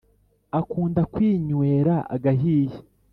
[0.59, 2.77] Akunda kwinywera agahiye